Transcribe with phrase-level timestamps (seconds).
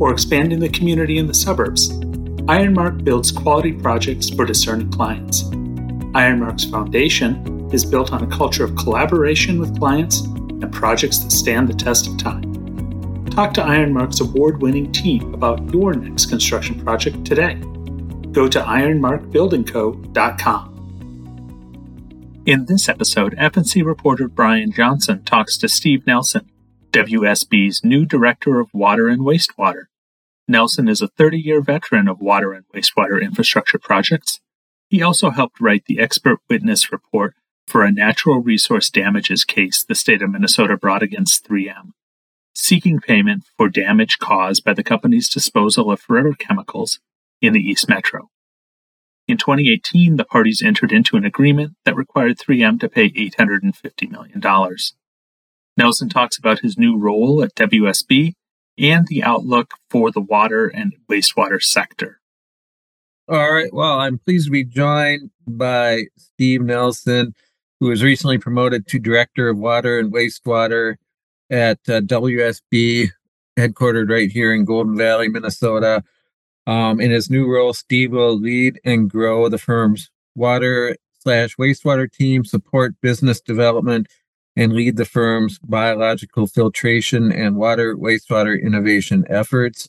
[0.00, 1.90] or expanding the community in the suburbs,
[2.48, 5.44] Ironmark builds quality projects for discerning clients.
[6.14, 11.68] Ironmark's foundation is built on a culture of collaboration with clients and projects that stand
[11.68, 12.42] the test of time.
[13.26, 17.54] Talk to Ironmark's award winning team about your next construction project today.
[18.32, 20.68] Go to ironmarkbuildingco.com.
[22.44, 26.50] In this episode, F&C reporter Brian Johnson talks to Steve Nelson,
[26.92, 29.84] WSB's new Director of Water and Wastewater.
[30.46, 34.40] Nelson is a 30 year veteran of water and wastewater infrastructure projects.
[34.88, 37.34] He also helped write the expert witness report
[37.66, 41.92] for a natural resource damages case the state of Minnesota brought against 3M
[42.54, 47.00] seeking payment for damage caused by the company's disposal of forever chemicals
[47.40, 48.30] in the East Metro.
[49.26, 54.40] In 2018, the parties entered into an agreement that required 3M to pay $850 million.
[55.76, 58.34] Nelson talks about his new role at WSB
[58.78, 62.20] and the outlook for the water and wastewater sector.
[63.28, 63.72] All right.
[63.72, 67.34] Well, I'm pleased to be joined by Steve Nelson,
[67.80, 70.96] who was recently promoted to Director of Water and Wastewater
[71.50, 73.10] at uh, WSB,
[73.58, 76.02] headquartered right here in Golden Valley, Minnesota.
[76.66, 82.10] Um, in his new role, Steve will lead and grow the firm's water slash wastewater
[82.10, 84.08] team, support business development,
[84.56, 89.88] and lead the firm's biological filtration and water wastewater innovation efforts.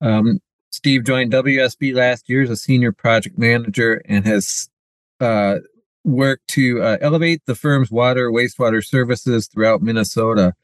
[0.00, 0.40] Um,
[0.70, 4.68] Steve joined WSB last year as a senior project manager and has
[5.20, 5.56] uh,
[6.04, 10.54] worked to uh, elevate the firm's water wastewater services throughout Minnesota.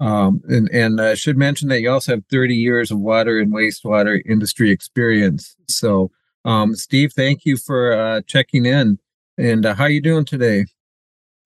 [0.00, 3.52] Um, and and I should mention that you also have 30 years of water and
[3.52, 5.56] wastewater industry experience.
[5.68, 6.10] So,
[6.44, 8.98] um, Steve, thank you for uh, checking in.
[9.38, 10.66] And uh, how are you doing today?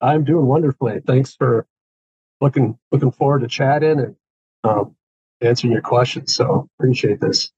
[0.01, 1.01] I'm doing wonderfully.
[1.05, 1.67] Thanks for
[2.41, 4.15] looking looking forward to chatting and
[4.63, 4.95] um,
[5.41, 6.35] answering your questions.
[6.35, 7.51] So appreciate this.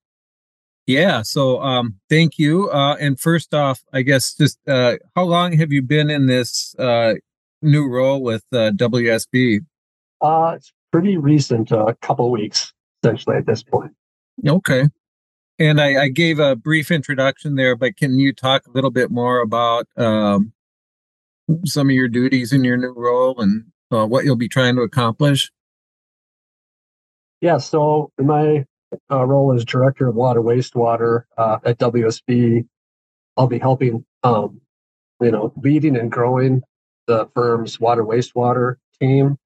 [0.88, 1.22] Yeah.
[1.22, 2.70] So um, thank you.
[2.70, 6.76] Uh, and first off, I guess just uh, how long have you been in this
[6.80, 7.14] uh,
[7.62, 9.60] new role with uh, WSB?
[10.22, 12.74] Uh, it's pretty recent, a uh, couple weeks
[13.04, 13.92] essentially at this point.
[14.46, 14.90] Okay.
[15.60, 19.12] And I, I, gave a brief introduction there, but can you talk a little bit
[19.12, 20.54] more about um,
[21.66, 24.82] some of your duties in your new role and uh, what you'll be trying to
[24.82, 25.52] accomplish?
[27.42, 28.66] Yeah, so my
[29.10, 32.66] uh, role as director of water wastewater uh, at WSB,
[33.38, 34.62] I'll be helping, um,
[35.20, 36.62] you know, leading and growing
[37.08, 39.38] the firm's water wastewater team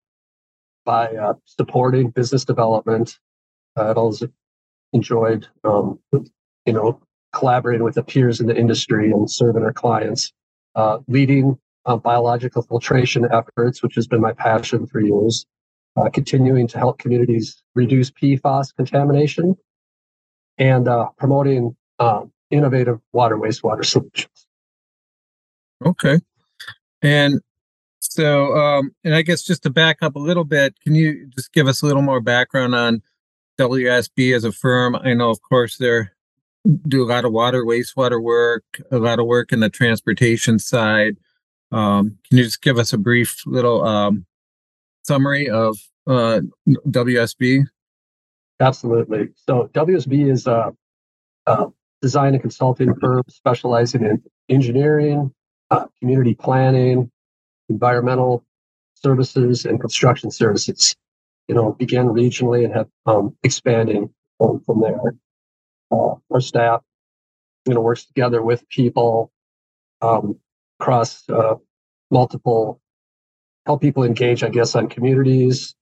[0.83, 3.17] by uh, supporting business development.
[3.75, 4.23] I've always
[4.93, 7.01] enjoyed, um, you know,
[7.33, 10.31] collaborating with the peers in the industry and serving our clients,
[10.75, 15.45] uh, leading uh, biological filtration efforts, which has been my passion for years,
[15.97, 19.55] uh, continuing to help communities reduce PFAS contamination,
[20.57, 24.47] and uh, promoting um, innovative water wastewater solutions.
[25.85, 26.19] Okay.
[27.01, 27.41] And
[27.99, 31.53] so, um, and I guess just to back up a little bit, can you just
[31.53, 33.01] give us a little more background on
[33.59, 34.95] WSB as a firm?
[34.95, 36.15] I know, of course, they're
[36.87, 41.15] do a lot of water, wastewater work, a lot of work in the transportation side.
[41.75, 44.25] Um, can you just give us a brief little um,
[45.03, 45.77] summary of
[46.07, 46.39] uh,
[46.87, 47.65] WSB?
[48.61, 49.29] Absolutely.
[49.35, 50.73] So WSB is a,
[51.47, 51.65] a
[52.01, 55.33] design and consulting firm specializing in engineering,
[55.69, 57.11] uh, community planning,
[57.67, 58.45] environmental
[58.93, 60.95] services and construction services.
[61.49, 65.13] You know, began regionally and have um, expanding from, from there.
[65.91, 66.81] Uh, our staff,
[67.67, 69.29] you know, works together with people
[70.01, 70.39] um,
[70.79, 71.55] across uh,
[72.11, 72.81] multiple,
[73.65, 75.75] help people engage, I guess, on communities,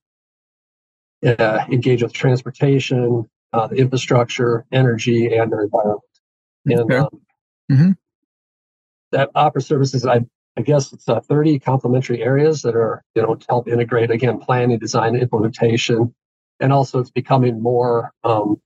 [1.24, 6.00] uh, engage with transportation, uh, the infrastructure, energy, and their environment.
[6.66, 6.96] And okay.
[6.96, 7.08] um,
[7.70, 7.90] mm-hmm.
[9.12, 10.24] that opera services, I
[10.56, 14.38] I guess it's uh, 30 complementary areas that are, you know, to help integrate again
[14.38, 16.14] planning, design, implementation,
[16.60, 18.60] and also it's becoming more um,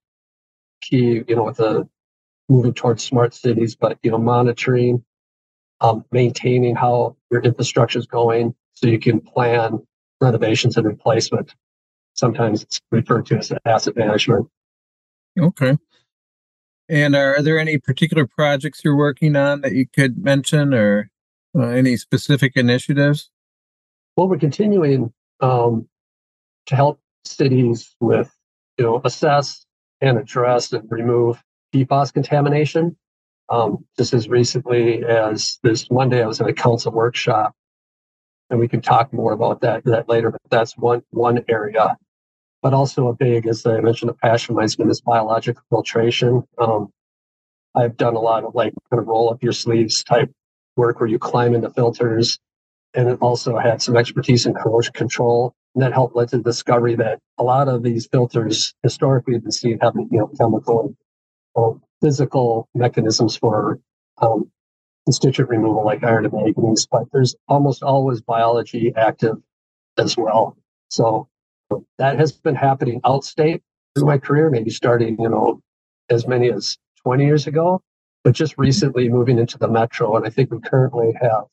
[0.83, 1.89] key, you know, with the
[2.49, 5.03] moving towards smart cities, but you know, monitoring,
[5.81, 9.81] um, maintaining how your infrastructure is going, so you can plan
[10.21, 11.55] renovations and replacement.
[12.15, 14.49] Sometimes it's referred to as asset management.
[15.39, 15.77] Okay.
[16.89, 21.11] And are there any particular projects you're working on that you could mention or
[21.55, 23.31] uh, any specific initiatives?
[24.17, 25.87] Well, we're continuing um,
[26.67, 28.35] to help cities with,
[28.79, 29.65] you know, assess
[30.01, 31.43] and address and remove
[31.75, 32.97] PFAS contamination.
[33.51, 37.55] Um, just as recently as this Monday, I was at a council workshop,
[38.51, 40.31] and we can talk more about that that later.
[40.31, 41.97] But that's one one area.
[42.63, 46.43] But also a big, as I mentioned, a passion of mine is biological filtration.
[46.59, 46.91] Um,
[47.75, 50.31] I've done a lot of like kind of roll up your sleeves type
[50.77, 52.39] work where you climb into filters,
[52.95, 55.55] and it also had some expertise in corrosion control.
[55.75, 59.43] And that helped led to the discovery that a lot of these filters historically have
[59.43, 60.95] been seen having you know chemical
[62.01, 63.81] physical mechanisms for
[64.21, 64.51] um,
[65.07, 69.37] constituent removal like iron and manganese, but there's almost always biology active
[69.97, 70.57] as well.
[70.91, 71.29] So
[71.99, 73.63] that has been happening outstate
[73.95, 75.61] through my career, maybe starting, you know,
[76.11, 77.83] as many as 20 years ago,
[78.25, 80.17] but just recently moving into the metro.
[80.17, 81.45] And I think we currently have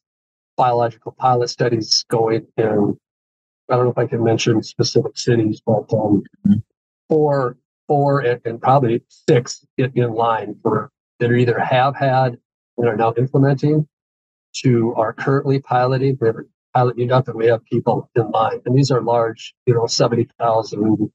[0.57, 2.97] biological pilot studies going in,
[3.69, 6.55] I don't know if I can mention specific cities, but um, mm-hmm.
[7.87, 12.37] Four, and, and probably six in, in line for that are either have had
[12.77, 13.87] and are now implementing
[14.63, 16.17] to are currently piloting.
[16.19, 16.35] We have
[16.73, 18.61] pilot unit and we have people in line.
[18.65, 21.11] And these are large, you know, 70,000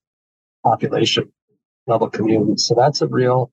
[0.64, 1.30] population
[1.86, 2.66] level communities.
[2.66, 3.52] So that's a real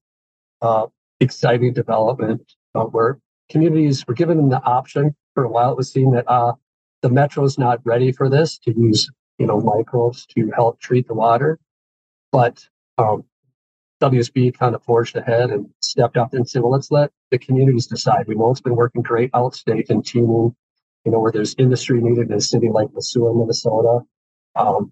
[0.62, 0.88] uh,
[1.20, 2.42] exciting development
[2.76, 3.20] uh, where
[3.50, 5.72] communities were given the option for a while.
[5.72, 6.54] It was seen that uh,
[7.02, 11.08] the metro is not ready for this to use, you know, microbes to help treat
[11.08, 11.60] the water.
[12.32, 13.24] But um,
[14.02, 17.88] WSB kind of forged ahead and stepped up and said, well, let's let the communities
[17.88, 18.28] decide.
[18.28, 20.56] We know it's been working great outstate and teaming,
[21.06, 24.02] you know, where there's industry needed in a city like Missoula, Minnesota.
[24.56, 24.92] Um,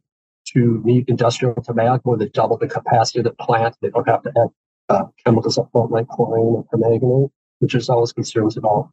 [0.53, 3.75] to meet industrial demand, more than double the capacity of the plant.
[3.81, 4.47] They don't have to add
[4.89, 8.89] uh, chemicals up front like chlorine or permanganate, which is always concerns about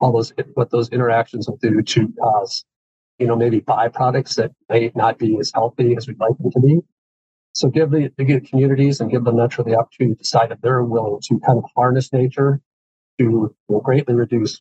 [0.00, 2.64] all those what those interactions will do to cause,
[3.18, 6.60] you know, maybe byproducts that may not be as healthy as we'd like them to
[6.60, 6.80] be.
[7.56, 10.84] So give the, the communities and give the metro the opportunity to decide if they're
[10.84, 12.60] willing to kind of harness nature
[13.18, 14.60] to you know, greatly reduce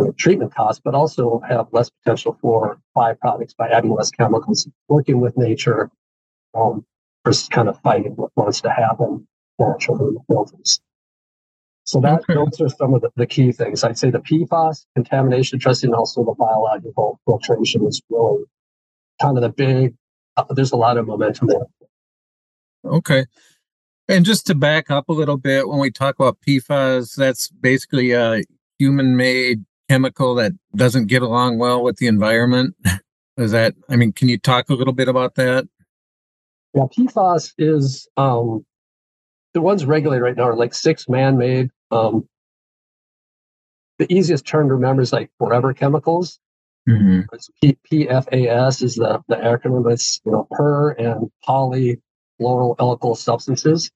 [0.00, 4.68] you know, treatment costs, but also have less potential for byproducts by adding less chemicals,
[4.88, 5.92] working with nature
[6.54, 6.84] um,
[7.24, 9.28] versus kind of fighting what wants to happen
[9.60, 10.80] naturally in the filters.
[11.84, 12.34] So that okay.
[12.34, 13.84] those are some of the, the, key things.
[13.84, 18.42] I'd say the PFAS contamination testing, also the biological filtration is really
[19.22, 19.94] kind of the big.
[20.36, 21.66] Uh, there's a lot of momentum there.
[22.84, 23.26] Okay.
[24.08, 28.12] And just to back up a little bit, when we talk about PFAS, that's basically
[28.12, 28.42] a
[28.78, 32.74] human made chemical that doesn't get along well with the environment.
[33.36, 35.66] Is that, I mean, can you talk a little bit about that?
[36.74, 38.64] Yeah, PFAS is um,
[39.54, 41.70] the ones regulated right now are like six man made.
[41.90, 42.28] Um,
[43.98, 46.38] the easiest term to remember is like forever chemicals.
[46.88, 47.20] Mm-hmm.
[47.62, 49.90] P- PFAS is the, the acronym.
[49.90, 52.00] It's you know per and poly
[52.40, 53.90] fluoroalkyl substances.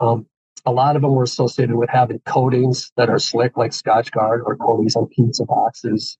[0.00, 0.26] Um,
[0.66, 4.56] a lot of them were associated with having coatings that are slick, like Scotchgard or
[4.56, 6.18] coatings on pizza boxes,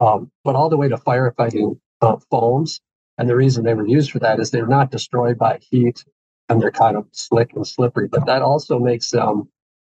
[0.00, 2.80] um, but all the way to firefighting uh, foams.
[3.18, 6.04] And the reason they were used for that is they're not destroyed by heat
[6.48, 8.08] and they're kind of slick and slippery.
[8.08, 9.48] But that also makes them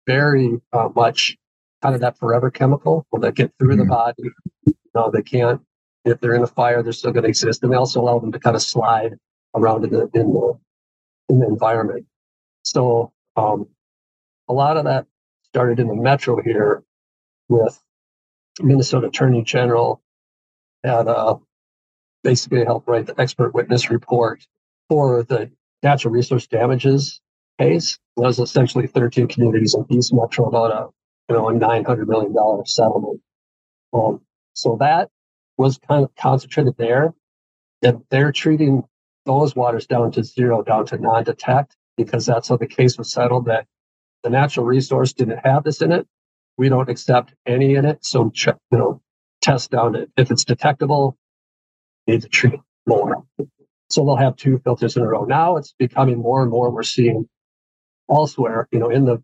[0.06, 1.36] very uh, much
[1.82, 3.80] kind of that forever chemical that get through mm-hmm.
[3.80, 4.22] the body.
[4.66, 5.60] You know, they can't,
[6.04, 7.62] if they're in a fire, they're still going to exist.
[7.62, 9.16] And they also allow them to kind of slide
[9.54, 10.58] around in the, in the
[11.30, 12.06] in the environment.
[12.62, 13.68] So um,
[14.48, 15.06] a lot of that
[15.44, 16.82] started in the metro here
[17.48, 17.80] with
[18.60, 20.02] Minnesota Attorney General
[20.84, 21.36] had uh,
[22.22, 24.46] basically helped write the expert witness report
[24.88, 25.50] for the
[25.82, 27.20] natural resource damages
[27.58, 27.98] case.
[28.16, 30.88] That was essentially 13 communities in East Metro about a
[31.28, 33.20] you know a 900 million dollar settlement.
[33.92, 34.20] Um,
[34.52, 35.08] so that
[35.56, 37.14] was kind of concentrated there,
[37.82, 38.84] and they're treating
[39.38, 43.46] those waters down to zero, down to non-detect, because that's how the case was settled.
[43.46, 43.66] That
[44.22, 46.06] the natural resource didn't have this in it.
[46.56, 49.00] We don't accept any in it, so check, you know,
[49.40, 50.10] test down it.
[50.16, 51.16] If it's detectable,
[52.06, 53.24] need to treat more.
[53.88, 55.24] So they'll have two filters in a row.
[55.24, 56.70] Now it's becoming more and more.
[56.70, 57.28] We're seeing
[58.10, 59.22] elsewhere, you know, in the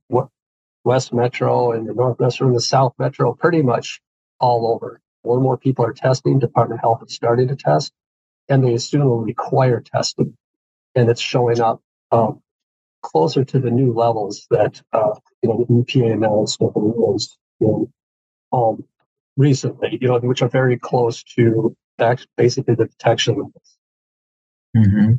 [0.85, 4.01] West Metro and the North Metro and the South Metro, pretty much
[4.41, 5.01] all over.
[5.25, 6.39] More and more people are testing.
[6.39, 7.93] Department of Health is starting to test
[8.49, 10.37] and they soon will require testing.
[10.95, 12.41] And it's showing up um,
[13.03, 17.93] closer to the new levels that uh, you know the EPA announced over was in,
[18.53, 18.85] um,
[19.37, 21.77] recently, you know, which are very close to
[22.37, 23.79] basically the detection levels.
[24.77, 25.13] Mm-hmm.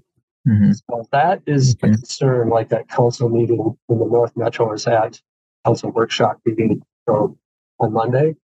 [0.49, 0.71] Mm-hmm.
[0.71, 1.91] So that is okay.
[1.91, 5.21] a concern, like that council meeting when the North Metro was at
[5.65, 7.37] council workshop meeting on
[7.81, 8.35] Monday.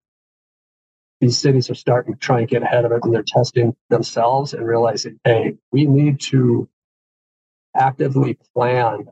[1.24, 4.54] These cities are starting to try and get ahead of it and they're testing themselves
[4.54, 6.68] and realizing, hey, we need to
[7.74, 9.08] actively plan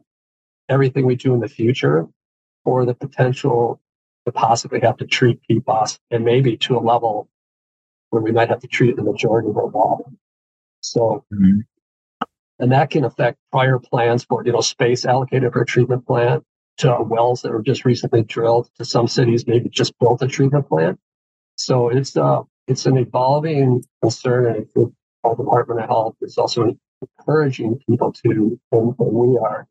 [0.68, 2.10] everything we do in the future
[2.66, 3.80] for the potential
[4.26, 7.30] to possibly have to treat PFAS and maybe to a level
[8.10, 10.04] where we might have to treat the majority of our water.
[10.82, 11.60] So, mm-hmm.
[12.60, 16.44] and that can affect prior plans for, you know, space allocated for a treatment plant
[16.80, 20.68] to wells that were just recently drilled to some cities, maybe just built a treatment
[20.68, 21.00] plant.
[21.56, 24.46] So it's, uh, it's an evolving concern.
[24.56, 26.76] And the Department of Health is also
[27.20, 29.68] encouraging people to, and, and we are,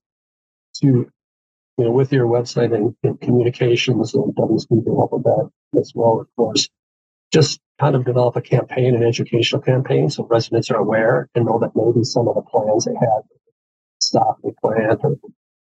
[0.76, 5.50] to, you know, with your website and, and communications and WSB can help with that
[5.78, 6.68] as well, of course.
[7.32, 11.58] Just kind of develop a campaign, an educational campaign, so residents are aware and know
[11.60, 13.22] that maybe some of the plans they had,
[14.00, 15.16] stop the plant or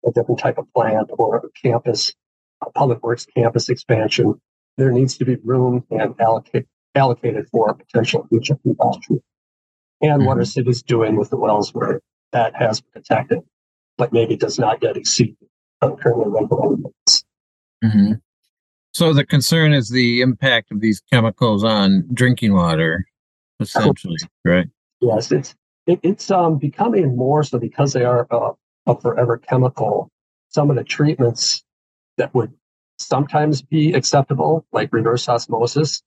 [0.05, 2.13] a different type of plant or a campus,
[2.65, 4.39] a public works campus expansion,
[4.77, 6.65] there needs to be room and allocate,
[6.95, 9.19] allocated for potential future PFAS
[10.01, 10.25] and mm-hmm.
[10.25, 12.01] what are cities doing with the wells where
[12.31, 13.39] that has been detected,
[13.97, 15.35] but maybe does not yet exceed
[15.81, 17.25] currently regulated limits.
[17.83, 18.13] Mm-hmm.
[18.93, 23.05] So the concern is the impact of these chemicals on drinking water,
[23.59, 24.67] essentially, right?
[25.01, 25.53] Yes, it's
[25.85, 28.53] it, it's um, becoming more so because they are uh,
[28.87, 30.09] a forever chemical.
[30.49, 31.63] Some of the treatments
[32.17, 32.53] that would
[32.97, 36.01] sometimes be acceptable, like reverse osmosis,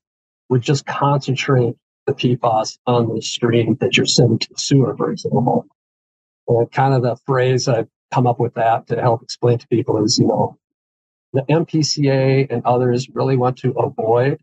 [0.49, 1.75] would just concentrate
[2.07, 5.67] the PFAS on the stream that you're sending to the sewer, for example.
[6.49, 10.03] And kind of the phrase I've come up with that to help explain to people
[10.03, 10.57] is, you know,
[11.35, 14.41] the MPCA and others really want to avoid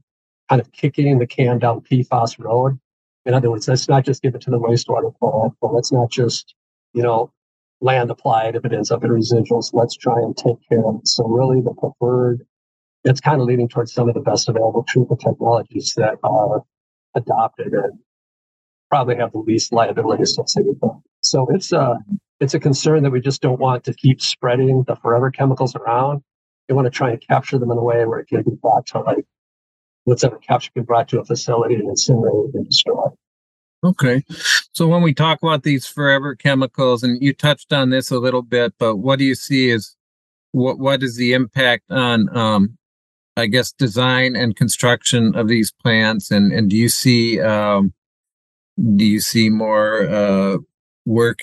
[0.50, 2.80] kind of kicking the can down PFAS road.
[3.26, 6.12] In other words, let's not just give it to the wastewater plant, but let's not
[6.12, 6.54] just,
[6.94, 7.32] you know,
[7.86, 9.74] land applied if it ends up in residuals.
[9.74, 11.08] Let's try and take care of it.
[11.08, 12.46] So really the preferred,
[13.04, 16.64] it's kind of leading towards some of the best available treatment technologies that are
[17.16, 18.00] adopted and
[18.90, 21.04] probably have the least liability associated with them.
[21.24, 21.98] So it's a
[22.42, 26.22] it's a concern that we just don't want to keep spreading the forever chemicals around.
[26.68, 28.88] We want to try and capture them in a way where it can be brought
[28.88, 29.26] to like
[30.04, 33.14] what's ever captured can be brought to a facility and incinerated and destroyed.
[33.86, 34.24] Okay.
[34.74, 38.42] So when we talk about these forever chemicals, and you touched on this a little
[38.42, 39.96] bit, but what do you see is
[40.52, 42.78] what what is the impact on um,
[43.38, 46.32] I guess, design and construction of these plants?
[46.32, 47.94] And and do you see um,
[48.96, 50.58] do you see more uh,
[51.06, 51.40] work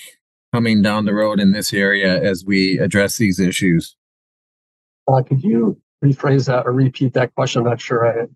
[0.53, 3.97] coming down the road in this area as we address these issues?
[5.09, 7.61] Uh, could you rephrase that or repeat that question?
[7.63, 8.27] I'm not sure I.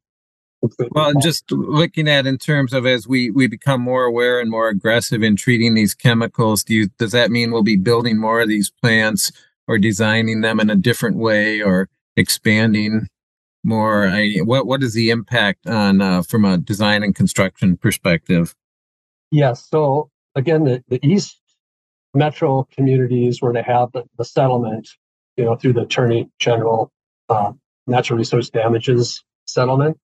[0.93, 4.69] Well, just looking at in terms of as we we become more aware and more
[4.69, 8.49] aggressive in treating these chemicals, do you does that mean we'll be building more of
[8.49, 9.33] these plants
[9.69, 13.09] or designing them in a different way or expanding
[13.65, 14.09] more?
[14.09, 18.55] I, what what is the impact on uh, from a design and construction perspective?
[19.31, 21.41] Yes so again the, the east
[22.15, 24.89] metro communities where they have the, the settlement
[25.37, 26.91] you know through the attorney general
[27.29, 27.53] uh,
[27.87, 29.99] natural resource damages settlement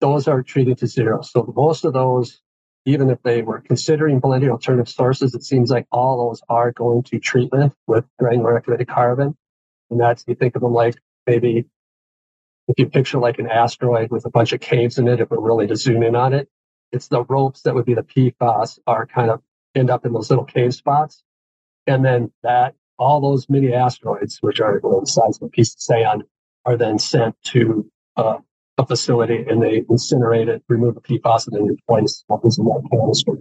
[0.00, 2.40] those are treated to zero so most of those
[2.84, 7.02] even if they were considering blending alternative sources it seems like all those are going
[7.02, 9.36] to treatment with granular activated carbon
[9.90, 11.66] and that's you think of them like maybe
[12.68, 15.40] if you picture like an asteroid with a bunch of caves in it, if we're
[15.40, 16.48] really to zoom in on it,
[16.92, 19.42] it's the ropes that would be the PFAS are kind of
[19.74, 21.22] end up in those little cave spots.
[21.86, 25.80] And then that all those mini asteroids, which are the size of a piece of
[25.80, 26.24] sand,
[26.66, 28.38] are then sent to uh,
[28.78, 32.64] a facility and they incinerate it, remove the PFAS, and then replace what was in
[32.64, 33.32] that canister,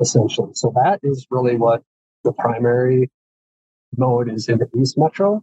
[0.00, 0.50] essentially.
[0.54, 1.82] So that is really what
[2.22, 3.10] the primary
[3.96, 5.42] mode is in the East Metro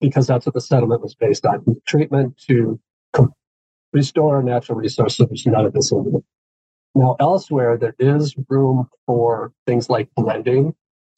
[0.00, 2.78] because that's what the settlement was based on treatment to
[3.92, 6.22] restore natural resources, none of this in
[6.94, 10.74] Now, elsewhere, there is room for things like blending.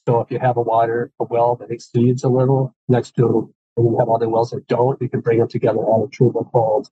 [0.06, 3.86] So if you have a water, a well that exceeds a little next to, and
[3.86, 6.88] you have other wells that don't, you can bring them together at a treatment plant,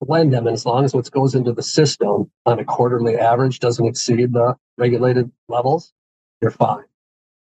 [0.00, 0.46] blend them.
[0.46, 4.32] And as long as what goes into the system on a quarterly average doesn't exceed
[4.32, 5.92] the regulated levels,
[6.40, 6.84] you're fine.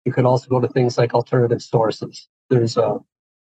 [0.04, 2.28] You could also go to things like alternative sources.
[2.50, 2.98] There's a,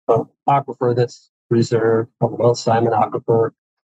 [0.09, 3.51] a aquifer that's reserved the Mount Simon Aquifer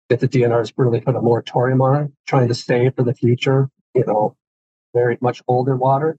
[0.09, 3.69] that the DNR has really put a moratorium on, trying to save for the future,
[3.93, 4.35] you know,
[4.93, 6.17] very much older water.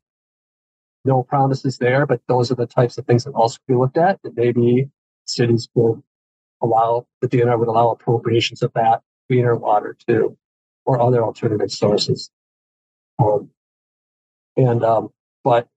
[1.05, 4.21] No promises there, but those are the types of things that also be looked at.
[4.25, 4.89] And maybe
[5.27, 6.03] cities could
[6.63, 10.37] allow, the DNR would allow appropriations of that cleaner water too,
[10.87, 12.31] or other alternative sources.
[13.19, 13.51] Um,
[14.57, 15.11] And um,
[15.43, 15.69] but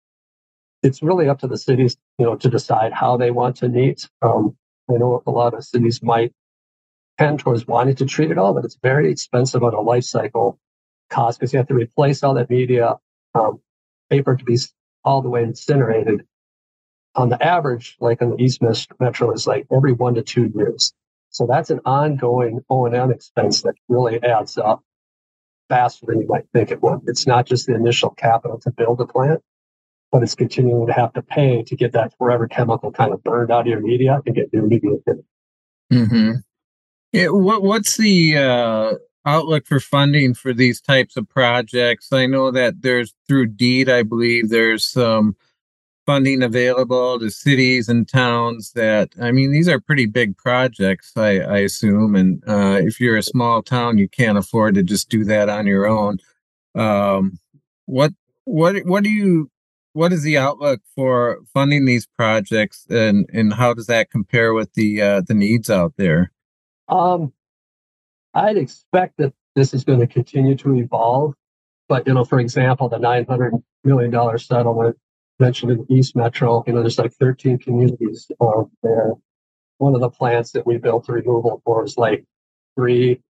[0.84, 4.08] it's really up to the cities, you know, to decide how they want to meet.
[4.22, 4.56] Um,
[4.90, 6.32] I know a lot of cities might
[7.18, 10.60] tend towards wanting to treat it all, but it's very expensive on a life cycle
[11.10, 12.96] cost because you have to replace all that media,
[13.34, 13.60] um,
[14.10, 14.58] paper to be
[15.08, 16.26] all the way incinerated.
[17.16, 18.62] On the average, like on the East
[19.00, 20.94] Metro, is like every one to two years.
[21.30, 24.84] So that's an ongoing O and M expense that really adds up
[25.70, 27.02] faster than you might think it would.
[27.08, 29.42] It's not just the initial capital to build a plant,
[30.12, 33.50] but it's continuing to have to pay to get that forever chemical kind of burned
[33.50, 35.24] out of your media and get new media in.
[35.92, 36.32] Mm-hmm.
[37.14, 38.94] Yeah, what what's the uh,
[39.28, 42.12] outlook for funding for these types of projects?
[42.12, 45.36] I know that there's through DEED, I believe there's some
[46.08, 51.40] funding available to cities and towns that i mean these are pretty big projects i,
[51.40, 55.26] I assume and uh, if you're a small town you can't afford to just do
[55.26, 56.20] that on your own
[56.76, 57.38] um,
[57.88, 58.14] what
[58.46, 59.52] what what do you
[59.92, 64.74] what is the outlook for funding these projects and and how does that compare with
[64.76, 66.32] the uh, the needs out there
[66.88, 67.34] um
[68.38, 71.34] i'd expect that this is going to continue to evolve
[71.89, 73.53] but you know for example the 900
[73.84, 74.98] million dollar settlement
[75.39, 78.29] mentioned in East Metro, you know, there's like 13 communities
[78.84, 79.13] there.
[79.77, 82.25] One of the plants that we built the removal for is like
[82.75, 83.22] three,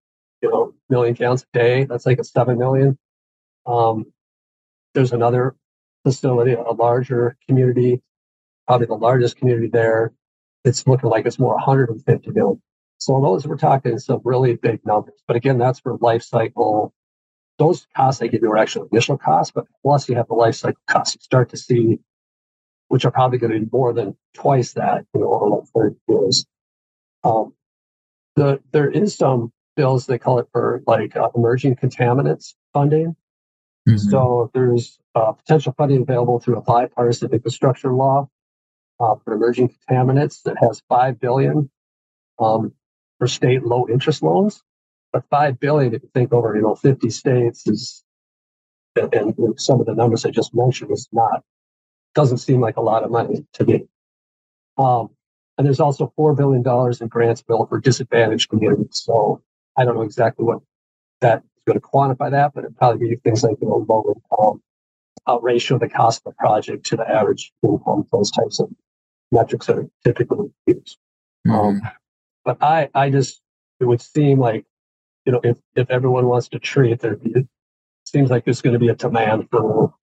[0.42, 1.84] you know, million gallons a day.
[1.84, 2.98] That's like a seven million.
[3.66, 4.06] Um,
[4.94, 5.56] there's another
[6.06, 8.02] facility, a larger community,
[8.66, 10.14] probably the largest community there.
[10.64, 12.62] It's looking like it's more 150 million.
[13.00, 15.22] So those we're talking some really big numbers.
[15.28, 16.94] But again, that's for life cycle
[17.58, 20.56] those costs they give you are actually initial costs, but plus you have the life
[20.56, 21.16] cycle costs.
[21.16, 22.00] You start to see,
[22.88, 25.96] which are probably going to be more than twice that you know, over like 30
[26.08, 26.46] years.
[27.24, 27.54] Um,
[28.36, 33.16] the, there is some bills, they call it for like uh, emerging contaminants funding.
[33.90, 34.10] Mm-hmm.
[34.10, 38.30] So there's uh, potential funding available through a bipartisan infrastructure law
[39.00, 41.70] uh, for emerging contaminants that has five billion
[42.40, 42.74] um,
[43.20, 44.64] for state low interest loans.
[45.14, 48.04] But five billion, if you think over, you know, 50 states is,
[48.96, 51.44] and, and some of the numbers I just mentioned is not,
[52.14, 53.88] doesn't seem like a lot of money to me.
[54.78, 55.10] Um,
[55.58, 56.64] and there's also $4 billion
[57.02, 59.02] in grants built for disadvantaged communities.
[59.06, 59.42] So
[59.76, 60.60] I don't know exactly what
[61.22, 64.14] that is going to quantify that, but it probably be things like, you know, low
[64.14, 64.62] income,
[65.26, 68.70] uh, ratio of the cost of the project to the average income, those types of
[69.32, 70.98] metrics that are typically used.
[71.48, 71.56] Mm-hmm.
[71.56, 71.82] Um,
[72.48, 73.42] but I, I just,
[73.80, 74.66] it would seem like
[75.28, 77.46] you know, if, if everyone wants to treat, there it
[78.06, 79.94] seems like there's going to be a demand for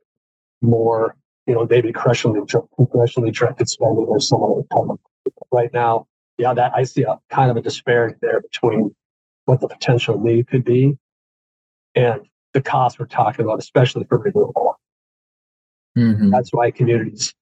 [0.61, 2.47] more, you know, maybe congressionally,
[2.79, 4.99] congressionally directed spending or some other kind of.
[5.51, 8.95] Right now, yeah, that I see a kind of a disparity there between
[9.47, 10.99] what the potential need could be
[11.95, 12.21] and
[12.53, 14.79] the cost we're talking about, especially for renewable.
[15.97, 16.29] Mm-hmm.
[16.29, 17.33] That's why communities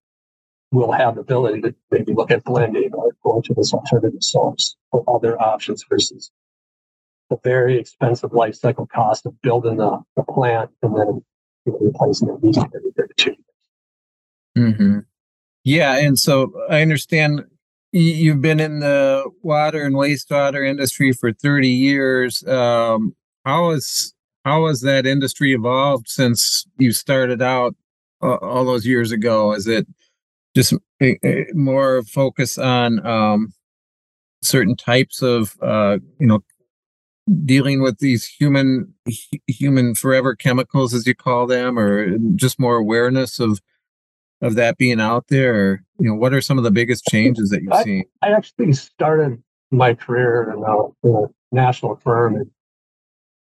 [0.73, 4.77] will have the ability to maybe look at blending or going to this alternative source
[4.91, 6.31] or other options versus
[7.31, 11.23] the very expensive life cycle cost of building the, the plant and then
[11.65, 13.39] you know, replacing it immediately every two years.
[14.57, 14.99] Mm-hmm.
[15.65, 17.45] Yeah, and so I understand
[17.93, 22.47] you've been in the water and wastewater industry for 30 years.
[22.47, 27.77] Um, how has how has that industry evolved since you started out
[28.23, 29.53] uh, all those years ago?
[29.53, 29.87] Is it
[30.55, 30.75] just
[31.55, 33.53] more focus on um,
[34.43, 36.41] certain types of uh, you know
[37.45, 38.93] dealing with these human
[39.47, 43.61] human forever chemicals as you call them or just more awareness of
[44.41, 47.62] of that being out there you know what are some of the biggest changes that
[47.62, 52.51] you've I, seen i actually started my career in a, in a national firm in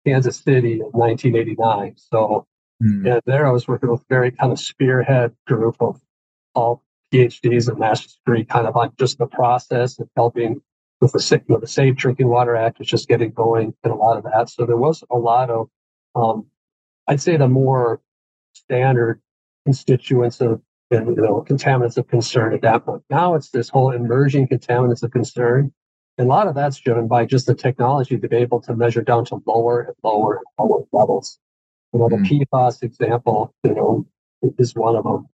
[0.06, 2.46] kansas city in 1989 so
[2.82, 3.12] mm.
[3.12, 6.00] and there i was working with a very kind of spearhead group of
[6.54, 10.62] all phds and master's degree kind of on just the process of helping
[11.00, 13.96] with the, you know, the Safe Drinking Water Act was just getting going and a
[13.96, 14.50] lot of that.
[14.50, 15.70] So there was a lot of,
[16.16, 16.46] um,
[17.08, 18.02] I'd say the more
[18.54, 19.22] standard
[19.66, 23.04] constituents of you know contaminants of concern at that point.
[23.10, 25.74] Now it's this whole emerging contaminants of concern.
[26.18, 29.02] And a lot of that's driven by just the technology to be able to measure
[29.02, 31.40] down to lower and lower and lower levels.
[31.92, 32.48] You know, the mm.
[32.54, 34.06] PFAS example, you know,
[34.60, 35.28] is one of them.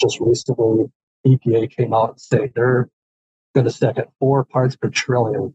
[0.00, 0.86] Just recently,
[1.26, 2.88] EPA came out and say they're
[3.54, 5.54] going to stick at four parts per trillion.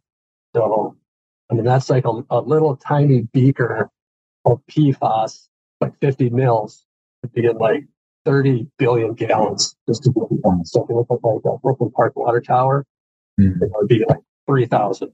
[0.56, 0.96] So,
[1.50, 3.90] I mean, that's like a, a little tiny beaker
[4.46, 5.48] of PFAS,
[5.82, 6.86] like 50 mils,
[7.24, 7.86] to be in like
[8.26, 10.20] 30 billion gallons just to be
[10.66, 12.86] So if you look at like a Brooklyn Park water tower,
[13.40, 13.64] mm-hmm.
[13.64, 15.12] it would be like 3,000.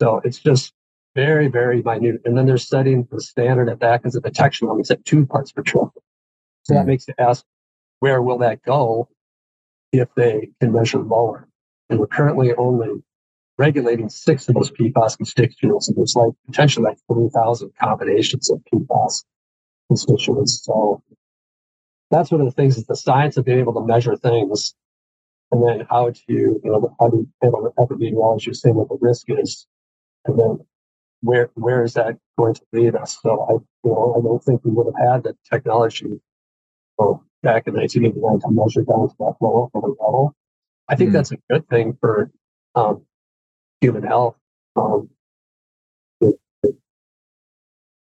[0.00, 0.72] So it's just
[1.14, 2.20] very, very minute.
[2.24, 5.26] And then they're setting the standard at that because the detection limit is at two
[5.26, 5.90] parts per trillion.
[6.62, 7.44] So that makes you ask,
[8.00, 9.08] where will that go
[9.92, 11.48] if they can measure lower?
[11.90, 13.02] And we're currently only
[13.56, 19.24] regulating six of those PFAS constituents, and there's like potentially like 40,000 combinations of PFAS
[19.88, 20.62] constituents.
[20.64, 21.02] So
[22.10, 24.74] that's one of the things is the science of being able to measure things
[25.50, 29.66] and then how to, you know, how you handle epidemiology, saying what the risk is,
[30.26, 30.58] and then
[31.22, 33.18] where where is that going to lead us?
[33.22, 36.20] So I, you know, I don't think we would have had the technology
[37.42, 40.34] back in 1989 to measure down to that a level.
[40.88, 42.30] I think mm that's a good thing for
[42.74, 43.02] um,
[43.80, 44.36] human health.
[44.76, 45.10] Um,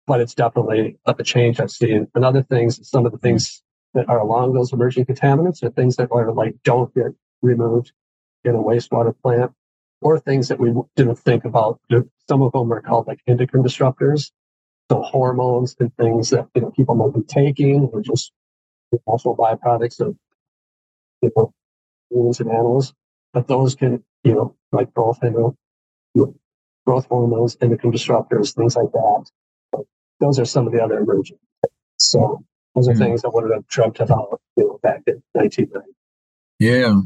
[0.08, 2.08] but it's definitely a change I've seen.
[2.15, 3.62] And other things, some of the things
[3.94, 7.91] that are along those emerging contaminants are things that are like don't get removed
[8.44, 9.52] in a wastewater plant
[10.02, 11.80] or things that we didn't think about.
[12.28, 14.32] Some of them are called like endocrine disruptors.
[14.89, 18.34] So hormones and things that you know, people might be taking or just
[19.06, 20.15] also byproducts of
[21.21, 21.54] you know,
[22.10, 22.93] humans and animals.
[23.34, 25.56] But those can, you know, like growth, you
[26.15, 26.36] know,
[26.86, 29.30] growth hormones, endocrine disruptors, things like that.
[29.71, 29.82] But
[30.19, 31.38] those are some of the other emerging.
[31.97, 32.43] So
[32.75, 33.01] those are mm-hmm.
[33.01, 35.91] things I would have dreamt about, you know, back in 1990.
[36.60, 37.01] Yeah,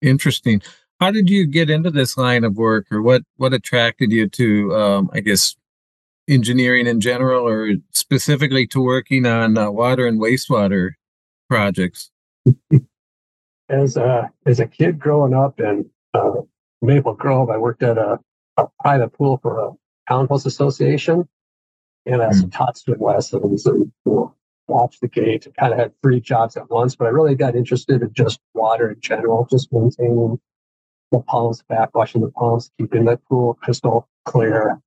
[0.00, 0.62] interesting.
[1.00, 4.74] How did you get into this line of work, or what what attracted you to,
[4.74, 5.56] um, I guess,
[6.28, 10.92] engineering in general, or specifically to working on uh, water and wastewater
[11.48, 12.10] projects?
[13.68, 16.42] As a as a kid growing up in uh,
[16.82, 18.18] Maple Grove, I worked at a,
[18.56, 19.70] a, private pool for a
[20.08, 21.26] townhouse association,
[22.04, 22.52] and as mm.
[22.52, 24.34] taught swim lessons and you know,
[24.68, 25.46] watch the gate.
[25.46, 28.38] And kind of had three jobs at once, but I really got interested in just
[28.52, 30.38] water in general, just maintaining
[31.10, 34.80] the pumps, backwashing the pumps, keeping the pool crystal clear.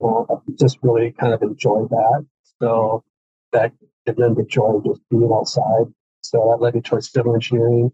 [0.00, 2.26] Well, just really kind of enjoyed that.
[2.60, 3.04] So
[3.52, 3.72] that,
[4.06, 5.86] and then the joy of just being outside.
[6.24, 7.92] So that led me towards civil engineering.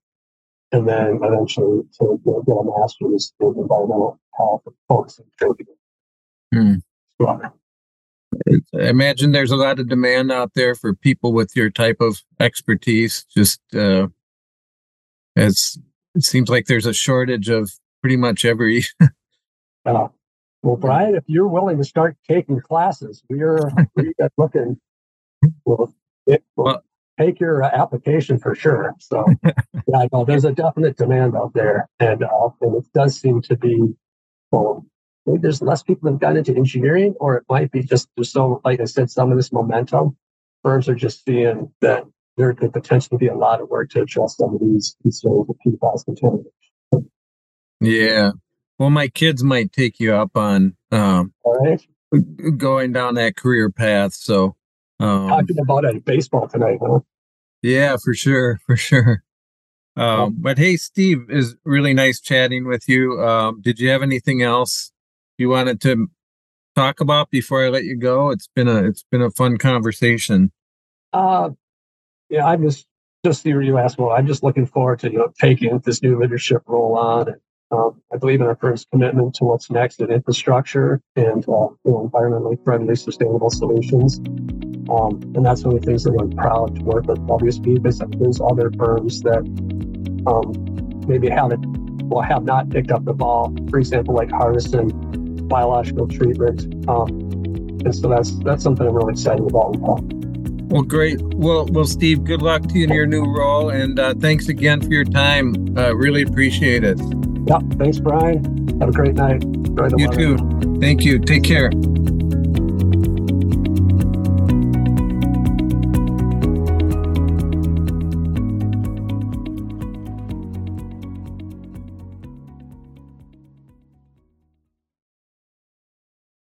[0.72, 5.26] And then eventually to know, get a master's in environmental health and focusing
[6.52, 6.74] hmm.
[7.18, 7.52] water.
[8.48, 12.22] I imagine there's a lot of demand out there for people with your type of
[12.38, 13.26] expertise.
[13.34, 14.06] Just uh,
[15.36, 15.76] as
[16.14, 18.84] it seems like there's a shortage of pretty much every.
[19.00, 20.08] uh,
[20.62, 24.78] well, Brian, if you're willing to start taking classes, we're we looking.
[25.64, 25.92] Well,
[26.26, 26.84] it will well,
[27.18, 28.94] take your application for sure.
[28.98, 33.42] So, yeah, no, there's a definite demand out there, and uh, and it does seem
[33.42, 33.94] to be.
[34.52, 34.84] Well,
[35.26, 38.32] maybe there's less people that have gotten into engineering, or it might be just there's
[38.32, 40.16] so, like I said, some of this momentum.
[40.62, 42.04] Firms are just seeing that
[42.36, 45.56] there could potentially be a lot of work to address some of these concerns with
[45.66, 46.50] PFAS contamination.
[47.80, 48.32] Yeah.
[48.78, 51.32] Well, my kids might take you up on um,
[52.56, 54.14] going down that career path.
[54.14, 54.56] So,
[55.00, 57.00] um, talking about it baseball tonight, huh?
[57.62, 59.22] Yeah, for sure, for sure.
[59.96, 63.20] Um, but hey, Steve, is really nice chatting with you.
[63.20, 64.92] Um, did you have anything else
[65.36, 66.08] you wanted to
[66.76, 68.30] talk about before I let you go?
[68.30, 70.52] It's been a it's been a fun conversation.
[71.12, 71.50] Uh,
[72.28, 72.86] yeah, I'm just
[73.24, 73.98] just the you asked.
[73.98, 77.40] Well, I'm just looking forward to you know taking this new leadership role on and
[77.72, 81.92] um, I believe in our firm's commitment to what's next in infrastructure and uh, you
[81.92, 84.20] know, environmentally friendly, sustainable solutions.
[84.88, 87.98] Um, and that's one of the things that I'm proud to work with WSB because
[88.18, 89.44] there's other firms that
[90.26, 91.64] um, maybe haven't,
[92.08, 93.54] well, have not picked up the ball.
[93.68, 96.88] For example, like Hardison biological treatment.
[96.88, 97.08] Um,
[97.84, 99.76] and so that's that's something I'm really excited about.
[100.70, 101.20] Well, great.
[101.34, 104.80] Well, well, Steve, good luck to you in your new role, and uh, thanks again
[104.80, 105.76] for your time.
[105.76, 106.98] Uh, really appreciate it.
[107.46, 107.62] Yep.
[107.78, 108.68] Thanks, Brian.
[108.80, 109.42] Have a great night.
[109.98, 110.78] you too.
[110.80, 111.18] Thank you.
[111.18, 111.70] Take care.